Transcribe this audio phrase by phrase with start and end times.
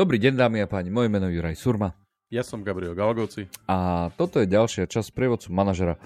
[0.00, 1.92] Dobrý deň, dámy a páni, moje meno je Juraj Surma.
[2.32, 3.52] Ja som Gabriel Galgoci.
[3.68, 6.00] A toto je ďalšia časť prievodcu manažera,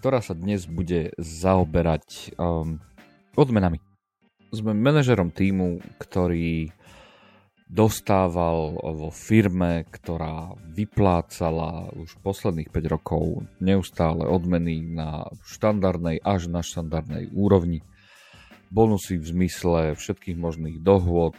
[0.00, 2.80] ktorá sa dnes bude zaoberať um,
[3.36, 3.84] odmenami.
[4.48, 6.72] Sme manažerom týmu, ktorý
[7.68, 16.64] dostával vo firme, ktorá vyplácala už posledných 5 rokov neustále odmeny na štandardnej až na
[16.64, 17.84] štandardnej úrovni.
[18.72, 21.34] Bonusy v zmysle všetkých možných dohôd,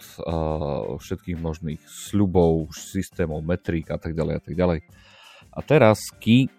[1.00, 4.80] všetkých možných sľubov, systémov, metrík a tak ďalej a tak ďalej.
[5.56, 6.52] A teraz Key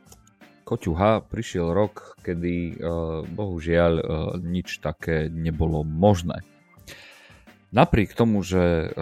[0.67, 2.83] Koťuha prišiel rok, kedy
[3.31, 3.93] bohužiaľ
[4.43, 6.43] nič také nebolo možné
[7.75, 8.95] Napriek tomu, že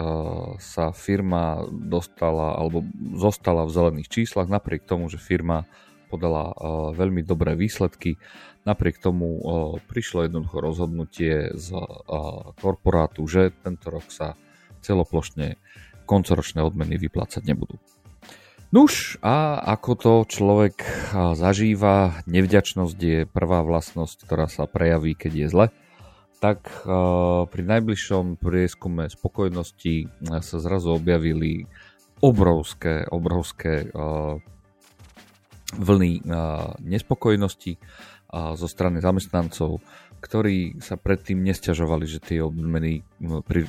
[0.57, 2.81] sa firma dostala alebo
[3.13, 5.69] zostala v zelených číslach, napriek tomu, že firma
[6.15, 6.55] podala uh,
[6.95, 8.15] veľmi dobré výsledky,
[8.63, 9.41] napriek tomu uh,
[9.91, 14.39] prišlo jednoducho rozhodnutie z uh, korporátu, že tento rok sa
[14.79, 15.59] celoplošne
[16.07, 17.75] koncoročné odmeny vyplácať nebudú.
[18.71, 20.83] Nuž a ako to človek
[21.15, 25.67] zažíva, nevďačnosť je prvá vlastnosť, ktorá sa prejaví, keď je zle
[26.45, 26.67] tak
[27.49, 30.09] pri najbližšom prieskume spokojnosti eh,
[30.45, 31.65] sa zrazu objavili
[32.23, 33.91] obrovské, obrovské
[35.75, 39.83] vlny uh, nespokojnosti uh, zo strany zamestnancov,
[40.23, 43.05] ktorí sa predtým nesťažovali, že tie odmeny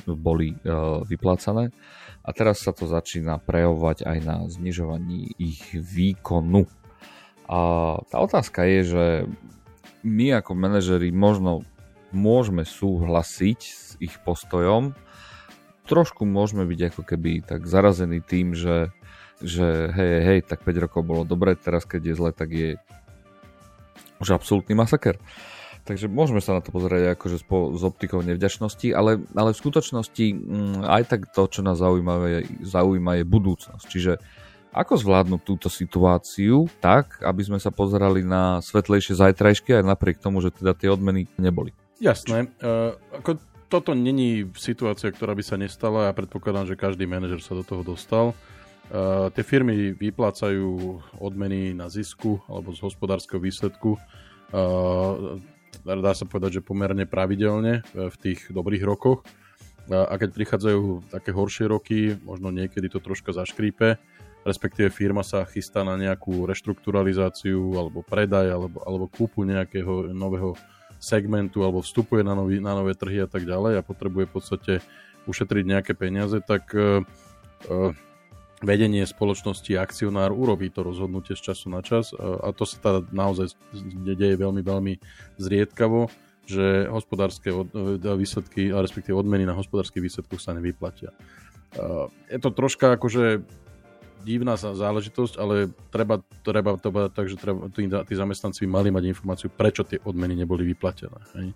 [0.07, 1.69] boli uh, vyplácané
[2.25, 6.67] a teraz sa to začína prejavovať aj na znižovaní ich výkonu.
[7.47, 7.59] A
[8.11, 9.05] tá otázka je, že
[10.03, 11.63] my ako manažeri možno
[12.11, 14.95] môžeme súhlasiť s ich postojom.
[15.87, 18.91] Trošku môžeme byť ako keby tak zarazení tým, že,
[19.41, 22.77] že hej, hej, tak 5 rokov bolo dobre, teraz keď je zle, tak je
[24.17, 25.21] už absolútny masaker.
[25.87, 30.35] Takže môžeme sa na to pozrieť akože z optikou nevďačnosti, ale, ale v skutočnosti m,
[30.35, 33.85] mm, aj tak to, čo nás zaujíma, je, zaujíma je budúcnosť.
[33.87, 34.13] Čiže
[34.75, 40.43] ako zvládnuť túto situáciu tak, aby sme sa pozerali na svetlejšie zajtrajšky aj napriek tomu,
[40.43, 41.71] že teda tie odmeny neboli.
[42.03, 42.51] Jasné.
[42.59, 46.11] Uh, ako toto není situácia, ktorá by sa nestala.
[46.11, 48.35] Ja predpokladám, že každý manažer sa do toho dostal.
[48.87, 53.99] Uh, tie firmy vyplácajú odmeny na zisku alebo z hospodárskeho výsledku.
[54.55, 55.43] Uh,
[55.83, 59.23] dá sa povedať, že pomerne pravidelne v tých dobrých rokoch.
[59.87, 63.95] A keď prichádzajú také horšie roky, možno niekedy to troška zaškrípe,
[64.43, 70.59] respektíve firma sa chystá na nejakú reštrukturalizáciu alebo predaj alebo, alebo kúpu nejakého nového
[70.99, 74.73] segmentu alebo vstupuje na, nový, na nové trhy a tak ďalej a potrebuje v podstate
[75.23, 77.03] ušetriť nejaké peniaze, tak uh,
[78.65, 82.99] vedenie spoločnosti akcionár urobí to rozhodnutie z času na čas uh, a to sa teda
[83.13, 83.53] naozaj
[84.17, 84.93] deje veľmi, veľmi
[85.37, 86.09] zriedkavo,
[86.47, 87.69] že hospodárske od,
[88.01, 91.13] výsledky, respektíve odmeny na hospodárskych výsledkoch sa nevyplatia.
[91.77, 93.45] Uh, je to troška akože
[94.25, 98.89] divná záležitosť, ale treba, treba to povedať tak, že treba, tí, tí zamestnanci by mali
[98.89, 101.19] mať informáciu, prečo tie odmeny neboli vyplatené.
[101.35, 101.47] Hej.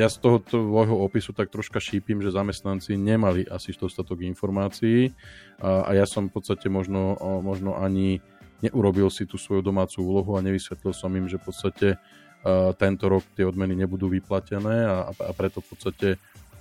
[0.00, 5.12] Ja z toho tvojho opisu tak troška šípim, že zamestnanci nemali asi dostatok informácií
[5.60, 8.24] a, a ja som v podstate možno, možno ani
[8.64, 11.88] neurobil si tú svoju domácu úlohu a nevysvetlil som im, že v podstate
[12.78, 16.08] tento rok tie odmeny nebudú vyplatené a, a preto v podstate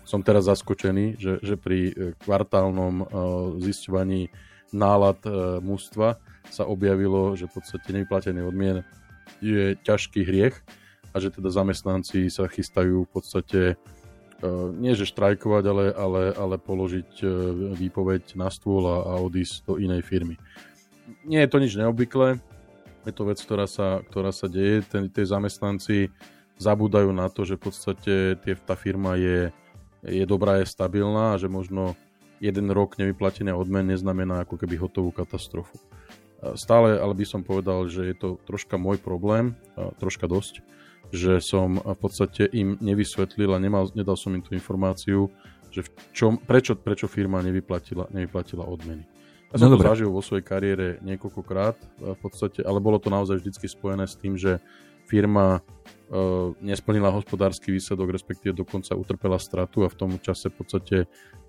[0.06, 1.94] som teraz zaskočený, že, že pri e,
[2.26, 3.06] kvartálnom
[3.62, 4.34] zisťovaní
[4.72, 6.18] nálad e, mústva
[6.50, 8.84] sa objavilo, že v podstate nevyplatený odmien
[9.40, 10.56] je ťažký hriech
[11.12, 13.76] a že teda zamestnanci sa chystajú v podstate e,
[14.76, 17.26] nie že štrajkovať, ale, ale, ale položiť e,
[17.76, 20.36] výpoveď na stôl a, a odísť do inej firmy.
[21.28, 22.40] Nie je to nič neobvyklé,
[23.06, 24.86] je to vec, ktorá sa, ktorá sa deje.
[24.86, 26.14] Ten, tie zamestnanci
[26.62, 29.50] zabúdajú na to, že v podstate tie, tá firma je,
[30.06, 31.98] je dobrá, je stabilná a že možno
[32.42, 35.78] jeden rok nevyplatenia odmen neznamená ako keby hotovú katastrofu.
[36.58, 39.54] Stále ale by som povedal, že je to troška môj problém,
[40.02, 40.66] troška dosť,
[41.14, 45.30] že som v podstate im nevysvetlil a nemal, nedal som im tú informáciu,
[45.70, 49.06] že v čom, prečo, prečo firma nevyplatila, nevyplatila odmeny.
[49.54, 53.38] Ja som no, to zažil vo svojej kariére niekoľkokrát v podstate, ale bolo to naozaj
[53.38, 54.64] vždy spojené s tým, že
[55.12, 60.96] firma uh, nesplnila hospodársky výsledok, respektíve dokonca utrpela stratu a v tom čase v podstate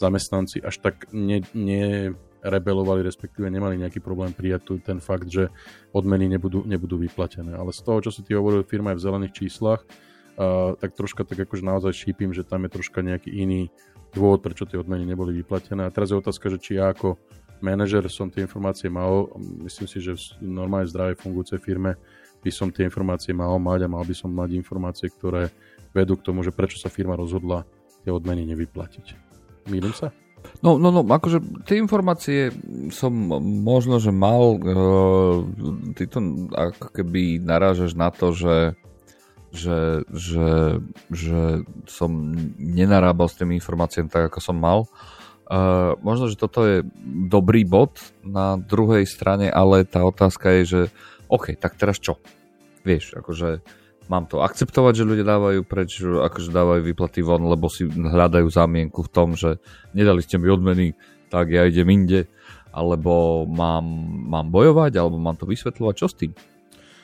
[0.03, 5.47] zamestnanci až tak ne, nerebelovali, respektíve nemali nejaký problém prijať ten fakt, že
[5.95, 7.55] odmeny nebudú, nebudú vyplatené.
[7.55, 11.23] Ale z toho, čo si ty hovoril, firma je v zelených číslach, uh, tak troška
[11.23, 13.71] tak akože naozaj šípim, že tam je troška nejaký iný
[14.13, 15.87] dôvod, prečo tie odmeny neboli vyplatené.
[15.87, 17.17] A teraz je otázka, že či ja ako
[17.63, 19.31] manažer som tie informácie mal,
[19.63, 21.95] myslím si, že v normálne zdravej fungujúcej firme
[22.43, 25.49] by som tie informácie mal mať a mal by som mať informácie, ktoré
[25.95, 27.63] vedú k tomu, že prečo sa firma rozhodla
[28.03, 29.15] tie odmeny nevyplatiť.
[29.71, 30.11] Mýlim sa?
[30.59, 32.51] No, no, no, akože tie informácie
[32.91, 33.15] som
[33.63, 35.39] možno, že mal, uh,
[35.95, 38.75] ty to ako keby narážaš na to, že,
[39.55, 40.83] že, že,
[41.15, 44.91] že som nenarábal s tými informáciami tak, ako som mal.
[45.47, 46.83] Uh, možno, že toto je
[47.27, 50.83] dobrý bod na druhej strane, ale tá otázka je, že
[51.33, 52.21] OK, tak teraz čo?
[52.85, 53.65] Vieš, akože
[54.13, 59.01] mám to akceptovať, že ľudia dávajú preč, akože dávajú výplaty von, lebo si hľadajú zámienku
[59.01, 59.57] v tom, že
[59.97, 60.93] nedali ste mi odmeny,
[61.33, 62.29] tak ja idem inde,
[62.69, 63.85] alebo mám,
[64.29, 66.33] mám bojovať, alebo mám to vysvetľovať, čo s tým?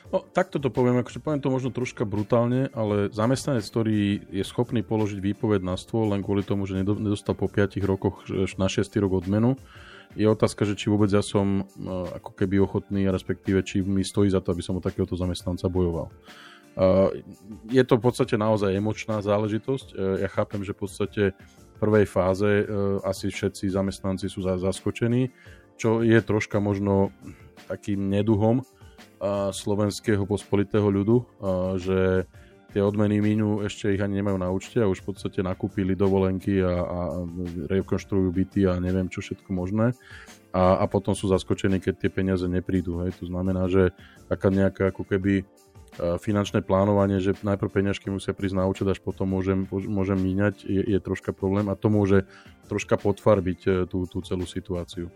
[0.09, 4.81] No, takto to poviem, akože poviem to možno troška brutálne, ale zamestnanec, ktorý je schopný
[4.81, 8.25] položiť výpoveď na stôl len kvôli tomu, že nedostal po 5 rokoch
[8.57, 9.53] na 6 rok odmenu,
[10.17, 14.29] je otázka, že či vôbec ja som uh, ako keby ochotný, respektíve či mi stojí
[14.29, 16.09] za to, aby som o takéhoto zamestnanca bojoval.
[17.67, 19.87] Je to v podstate naozaj emočná záležitosť.
[19.91, 22.65] E, ja chápem, že v podstate v prvej fáze e,
[23.03, 25.27] asi všetci zamestnanci sú zaskočení,
[25.75, 27.11] čo je troška možno
[27.67, 28.63] takým neduhom
[29.51, 31.27] slovenského pospolitého ľudu,
[31.75, 32.23] že
[32.69, 36.61] tie odmeny minú, ešte ich ani nemajú na účte a už v podstate nakúpili dovolenky
[36.61, 36.99] a, a
[37.69, 39.97] rekonštruujú byty a neviem čo všetko možné.
[40.49, 43.05] A, a potom sú zaskočení, keď tie peniaze neprídu.
[43.05, 43.21] Hej.
[43.21, 43.93] To znamená, že
[44.29, 45.45] taká nejaká ako keby
[45.97, 50.81] finančné plánovanie, že najprv peňažky musia prísť na účet, až potom môžem, môžem míňať, je,
[50.85, 52.29] je troška problém a to môže
[52.69, 55.09] troška potvarbiť e, tú, tú celú situáciu.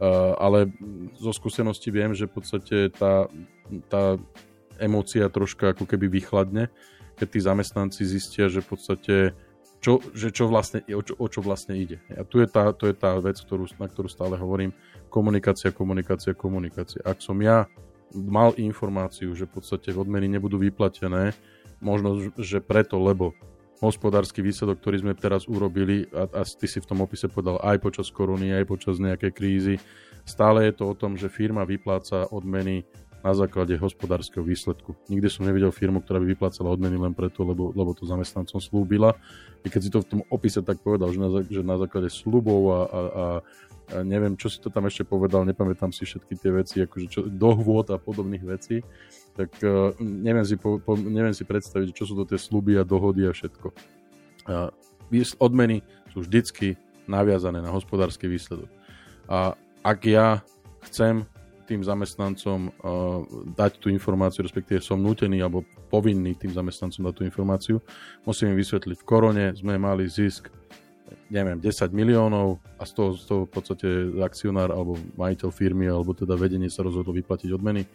[0.00, 0.72] Uh, ale
[1.20, 3.28] zo skúsenosti viem, že v podstate tá,
[3.92, 4.16] tá
[4.80, 6.72] emócia troška ako keby vychladne,
[7.20, 9.14] keď tí zamestnanci zistia, že v podstate
[9.80, 12.00] čo, že čo vlastne, o, čo, o čo vlastne ide.
[12.12, 14.76] A tu je tá, to je tá vec, ktorú, na ktorú stále hovorím,
[15.08, 17.00] komunikácia, komunikácia, komunikácia.
[17.00, 17.64] Ak som ja
[18.12, 21.32] mal informáciu, že v podstate odmeny nebudú vyplatené,
[21.80, 23.32] možno, že preto, lebo
[23.80, 27.80] hospodársky výsledok, ktorý sme teraz urobili, a, a ty si v tom opise povedal aj
[27.80, 29.74] počas korony, aj počas nejakej krízy,
[30.28, 32.84] stále je to o tom, že firma vypláca odmeny
[33.20, 34.96] na základe hospodárskeho výsledku.
[35.12, 39.16] Nikdy som nevidel firmu, ktorá by vyplácala odmeny len preto, lebo, lebo to zamestnancom slúbila.
[39.60, 42.60] I keď si to v tom opise tak povedal, že na, že na základe slubov
[42.72, 43.24] a, a, a
[44.00, 47.92] neviem, čo si to tam ešte povedal, nepamätám si všetky tie veci, akože čo, dohôd
[47.92, 48.80] a podobných vecí,
[49.36, 52.86] tak uh, neviem, si po, po, neviem si predstaviť, čo sú to tie sluby a
[52.86, 53.68] dohody a všetko.
[54.48, 54.72] Uh,
[55.42, 55.84] odmeny
[56.14, 56.78] sú vždycky
[57.10, 58.70] naviazané na hospodársky výsledok.
[59.26, 60.40] A ak ja
[60.86, 61.26] chcem
[61.70, 63.22] tým zamestnancom uh,
[63.54, 67.76] dať tú informáciu, respektíve som nutený alebo povinný tým zamestnancom dať tú informáciu,
[68.26, 70.50] musím im vysvetliť, v korone sme mali zisk
[71.30, 73.88] neviem, 10 miliónov a z toho, z toho v podstate
[74.18, 77.86] akcionár alebo majiteľ firmy alebo teda vedenie sa rozhodlo vyplatiť odmeny.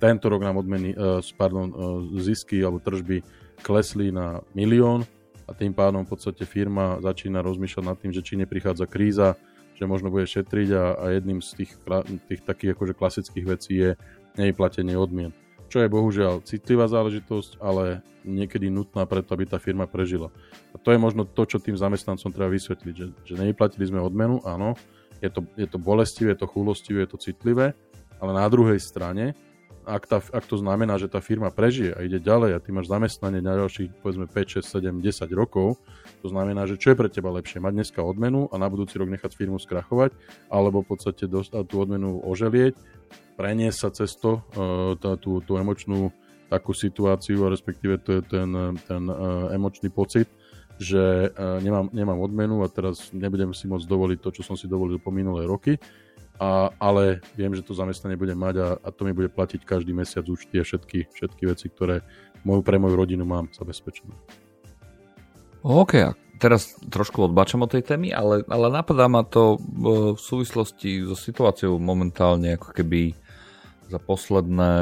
[0.00, 1.76] Tento rok nám odmeny, uh, pardon, uh,
[2.24, 3.20] zisky alebo tržby
[3.60, 5.04] klesli na milión
[5.48, 9.36] a tým pádom v podstate firma začína rozmýšľať nad tým, že či neprichádza kríza,
[9.78, 11.72] že možno bude šetriť a, a jedným z tých,
[12.26, 13.90] tých takých akože klasických vecí je
[14.34, 15.30] nevyplatenie odmien
[15.68, 20.32] čo je bohužiaľ citlivá záležitosť, ale niekedy nutná preto, aby tá firma prežila.
[20.72, 24.40] A to je možno to, čo tým zamestnancom treba vysvetliť, že, že nevyplatili sme odmenu,
[24.48, 24.74] áno,
[25.20, 27.76] je to, je to bolestivé, je to chulostivé, je to citlivé,
[28.18, 29.36] ale na druhej strane,
[29.84, 32.92] ak, tá, ak to znamená, že tá firma prežije a ide ďalej a ty máš
[32.92, 35.80] zamestnanie na ďalších povedzme 5, 6, 7, 10 rokov,
[36.18, 37.62] to znamená, že čo je pre teba lepšie?
[37.62, 40.12] Mať dneska odmenu a na budúci rok nechať firmu skrachovať,
[40.50, 42.74] alebo v podstate dostať tú odmenu oželieť
[43.38, 46.10] preniesť sa cez to, uh, tá, tú, tú emočnú
[46.50, 48.50] takú situáciu, a respektíve to je ten,
[48.90, 50.26] ten uh, emočný pocit,
[50.82, 54.66] že uh, nemám, nemám odmenu a teraz nebudem si môcť dovoliť to, čo som si
[54.66, 55.78] dovolil po minulé roky,
[56.38, 59.90] a, ale viem, že to zamestnanie budem mať a, a to mi bude platiť každý
[59.90, 62.06] mesiac účty a všetky, všetky veci, ktoré
[62.46, 64.14] moju, pre moju rodinu mám zabezpečené.
[65.62, 65.92] OK,
[66.38, 71.82] teraz trošku odbačam od tej témy, ale, ale napadá ma to v súvislosti so situáciou
[71.82, 73.12] momentálne ako keby
[73.88, 74.72] za posledné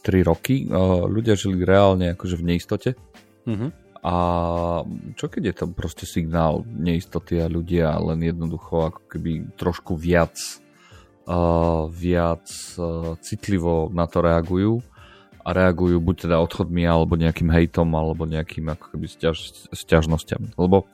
[0.00, 0.70] 3 roky
[1.10, 2.90] ľudia žili reálne akože v neistote.
[3.44, 3.70] Mm-hmm.
[4.02, 4.16] A
[5.14, 10.34] čo keď je to proste signál neistoty a ľudia len jednoducho ako keby trošku viac
[11.30, 12.42] uh, viac
[12.78, 14.82] uh, citlivo na to reagujú
[15.42, 19.38] a reagujú buď teda odchodmi alebo nejakým hejtom alebo nejakým ako keby stiaž,
[19.74, 20.54] stiažnosťami.
[20.54, 20.86] Lebo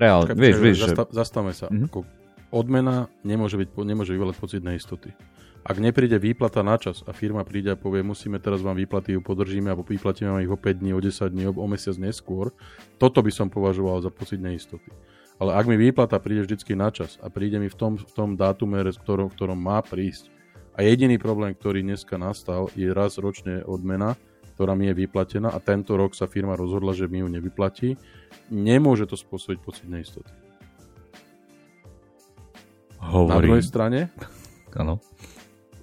[0.00, 0.94] reálne, vieš, vieš, že...
[1.12, 1.68] Zastavme sa.
[1.68, 2.18] Mm-hmm.
[2.50, 5.14] Odmena nemôže, byť, nemôže vyvolať pocit neistoty.
[5.60, 9.20] Ak nepríde výplata na čas a firma príde a povie, musíme teraz vám výplaty, ju
[9.20, 12.48] podržíme alebo vyplatíme vám ich o 5 dní, o 10 dní, o, o mesiac neskôr,
[12.96, 14.88] toto by som považoval za pocit neistoty.
[15.36, 18.40] Ale ak mi výplata príde vždycky na čas a príde mi v tom, v tom
[18.40, 20.32] dátume, v ktorom, v ktorom má prísť,
[20.80, 24.16] a jediný problém, ktorý dneska nastal, je raz ročne odmena,
[24.56, 28.00] ktorá mi je vyplatená a tento rok sa firma rozhodla, že mi ju nevyplatí,
[28.48, 30.32] nemôže to spôsobiť pocit neistoty.
[32.96, 33.28] Hovorím.
[33.28, 34.00] Na druhej strane,
[34.72, 35.04] Áno.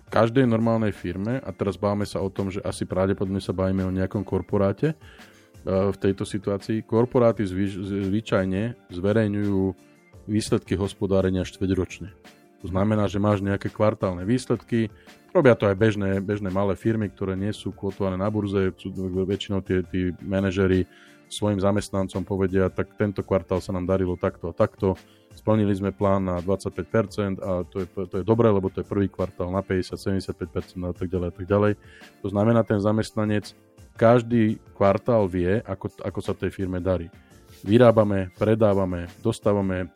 [0.02, 3.86] v každej normálnej firme, a teraz bávame sa o tom, že asi pravdepodobne sa bavíme
[3.86, 7.70] o nejakom korporáte, uh, v tejto situácii, korporáty zvy,
[8.10, 9.62] zvyčajne zverejňujú
[10.26, 12.37] výsledky hospodárenia štveťročne.
[12.62, 14.90] To znamená, že máš nejaké kvartálne výsledky,
[15.30, 19.86] robia to aj bežné, bežné malé firmy, ktoré nie sú kvotované na burze, väčšinou tie,
[19.86, 20.90] tí manažery
[21.28, 24.96] svojim zamestnancom povedia, tak tento kvartál sa nám darilo takto a takto,
[25.36, 29.12] splnili sme plán na 25% a to je, to je dobré, lebo to je prvý
[29.12, 30.34] kvartál na 50-75%
[30.88, 31.72] a tak ďalej a tak ďalej.
[32.24, 33.54] To znamená, ten zamestnanec
[34.00, 37.12] každý kvartál vie, ako, ako sa tej firme darí.
[37.66, 39.90] Vyrábame, predávame, dostávame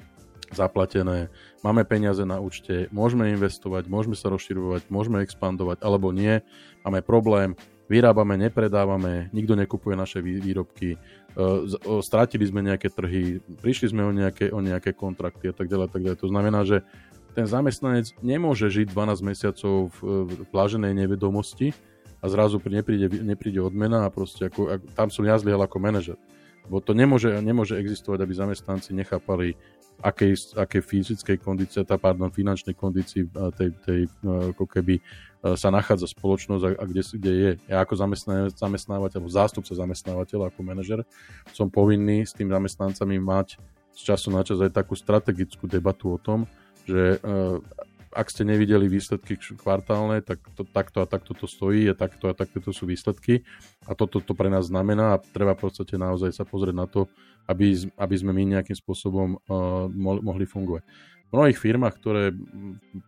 [0.51, 1.31] zaplatené,
[1.63, 6.43] máme peniaze na účte, môžeme investovať, môžeme sa rozširovať, môžeme expandovať, alebo nie,
[6.84, 7.55] máme problém,
[7.91, 10.96] vyrábame, nepredávame, nikto nekupuje naše výrobky,
[12.03, 16.03] strátili sme nejaké trhy, prišli sme o nejaké, o nejaké kontrakty a tak ďalej, tak
[16.03, 16.20] ďalej.
[16.24, 16.84] To znamená, že
[17.31, 21.72] ten zamestnanec nemôže žiť 12 mesiacov v, v pláženej nevedomosti
[22.20, 26.20] a zrazu nepríde, nepríde odmena a proste ako, tam som ja zlyhal ako manažer.
[26.72, 29.60] Bo to nemôže, nemôže existovať, aby zamestnanci nechápali,
[30.00, 33.28] akej, akej fyzickej kondície, tá, pardon, finančnej kondícii
[33.60, 34.00] tej, tej
[34.56, 35.04] ako keby
[35.60, 37.51] sa nachádza spoločnosť a, a kde, kde je.
[37.68, 38.00] Ja ako
[38.56, 41.04] zamestnávateľ, alebo zástupca zamestnávateľa, ako manažer,
[41.51, 43.60] som povinný s tým zamestnancami mať
[43.92, 46.48] z času na čas aj takú strategickú debatu o tom,
[46.88, 47.60] že uh,
[48.12, 52.34] ak ste nevideli výsledky kvartálne, tak to, takto a takto to stojí a takto a
[52.36, 53.48] takto to sú výsledky
[53.88, 57.08] a toto to pre nás znamená a treba v podstate naozaj sa pozrieť na to,
[57.48, 59.88] aby, aby sme my nejakým spôsobom uh,
[60.22, 60.84] mohli fungovať.
[61.32, 62.36] V mnohých firmách, ktoré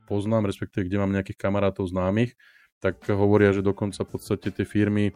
[0.07, 2.39] poznám, respektíve kde mám nejakých kamarátov známych,
[2.79, 5.11] tak hovoria, že dokonca v podstate tie firmy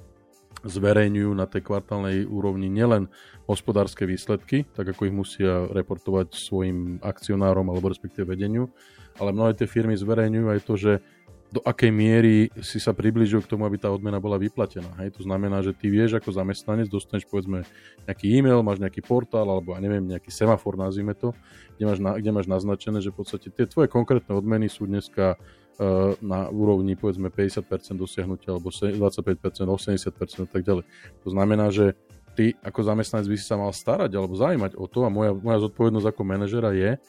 [0.66, 3.12] zverejňujú na tej kvartálnej úrovni nielen
[3.46, 8.72] hospodárske výsledky, tak ako ich musia reportovať svojim akcionárom alebo respektíve vedeniu,
[9.18, 10.92] ale mnohé tie firmy zverejňujú aj to, že
[11.48, 14.92] do akej miery si sa približil k tomu, aby tá odmena bola vyplatená.
[15.00, 15.16] Hej?
[15.16, 17.64] To znamená, že ty vieš ako zamestnanec, dostaneš povedzme
[18.04, 21.32] nejaký e-mail, máš nejaký portál alebo ja neviem, nejaký semafor, nazvime to,
[21.80, 25.40] kde máš, na, kde máš naznačené, že v podstate tie tvoje konkrétne odmeny sú dneska
[25.40, 30.84] uh, na úrovni povedzme 50% dosiahnutia alebo 25%, 80% a tak ďalej.
[31.24, 31.96] To znamená, že
[32.36, 35.64] ty ako zamestnanec by si sa mal starať alebo zaujímať o to a moja, moja
[35.64, 37.00] zodpovednosť ako manažera je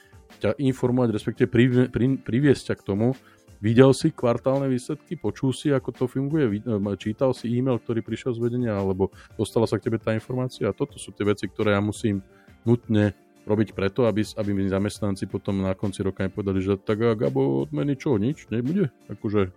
[0.41, 3.17] ťa informovať, respektíve pri, pri, priviesť ťa k tomu,
[3.59, 5.19] Videl si kvartálne výsledky?
[5.19, 6.63] Počul si, ako to funguje?
[6.95, 8.79] Čítal si e-mail, ktorý prišiel z vedenia?
[8.79, 10.71] Alebo dostala sa k tebe tá informácia?
[10.71, 12.23] A toto sú tie veci, ktoré ja musím
[12.63, 17.17] nutne robiť preto, aby, aby mi zamestnanci potom na konci roka nepovedali, že tak a
[17.17, 18.47] Gabo od meny čo, nič?
[18.53, 18.93] Nebude?
[19.09, 19.51] Akože...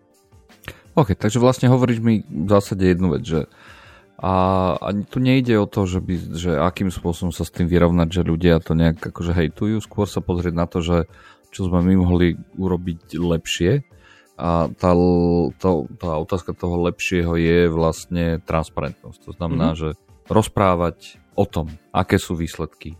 [0.98, 3.39] OK, takže vlastne hovoríš mi v zásade jednu vec, že
[4.22, 4.34] a,
[4.77, 8.22] a tu nejde o to, že, by, že akým spôsobom sa s tým vyrovnať, že
[8.22, 11.10] ľudia to nejak akože hejtujú, skôr sa pozrieť na to, že
[11.51, 13.84] čo sme my mohli urobiť lepšie
[14.41, 14.91] a tá,
[15.60, 19.20] to, tá otázka toho lepšieho je vlastne transparentnosť.
[19.29, 19.93] To znamená, mm-hmm.
[19.93, 20.00] že
[20.31, 22.98] rozprávať o tom, aké sú výsledky.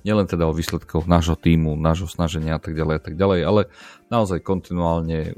[0.00, 3.68] Nielen teda o výsledkoch nášho týmu, nášho snaženia a tak ďalej a tak ďalej, ale
[4.08, 5.36] naozaj kontinuálne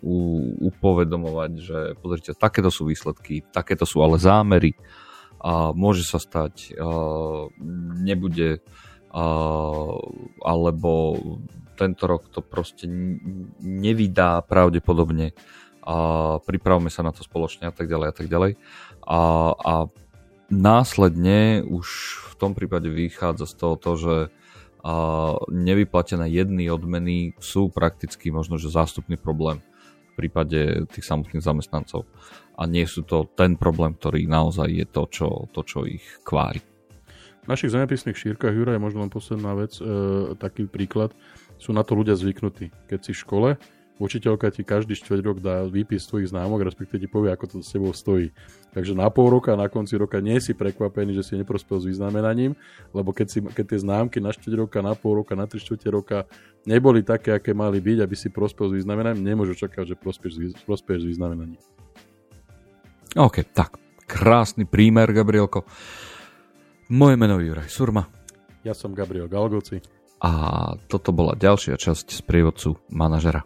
[0.62, 4.78] upovedomovať, že pozrite, takéto sú výsledky, takéto sú ale zámery
[5.42, 6.78] a môže sa stať,
[7.99, 8.62] nebude
[10.40, 10.90] alebo
[11.75, 12.87] tento rok to proste
[13.61, 15.33] nevydá pravdepodobne
[15.83, 15.97] a
[16.38, 18.52] pripravme sa na to spoločne a tak ďalej a tak ďalej.
[19.02, 19.21] A,
[19.57, 19.75] a
[20.47, 21.87] následne už
[22.33, 24.17] v tom prípade vychádza z toho to, že
[24.83, 24.95] a
[25.47, 29.62] nevyplatené jedny odmeny sú prakticky možno, že zástupný problém
[30.12, 32.02] v prípade tých samotných zamestnancov.
[32.59, 36.61] A nie sú to ten problém, ktorý naozaj je to, čo, to, čo ich kvári.
[37.43, 39.87] V našich zemepisných šírkach, Jura, je možno len posledná vec, e,
[40.38, 41.14] taký príklad
[41.62, 42.75] sú na to ľudia zvyknutí.
[42.90, 43.49] Keď si v škole,
[44.02, 47.71] učiteľka ti každý štvrť rok dá výpis tvojich známok, respektíve ti povie, ako to s
[47.71, 48.35] tebou stojí.
[48.75, 52.59] Takže na pol roka, na konci roka nie si prekvapený, že si neprospel s vyznamenaním,
[52.90, 55.88] lebo keď, si, keď tie známky na štvrť roka, na pol roka, na tri štvrte
[55.95, 56.19] roka
[56.66, 61.07] neboli také, aké mali byť, aby si prospel s vyznamenaním, nemôžu čakať, že prospieš, prospieš
[61.07, 61.61] s vyznamenaním.
[63.14, 63.78] OK, tak.
[64.02, 65.64] Krásny prímer, Gabrielko.
[66.92, 68.04] Moje meno je Juraj Surma.
[68.61, 70.33] Ja som Gabriel Galgoci a
[70.87, 73.43] toto bola ďalšia časť z prievodcu manažera.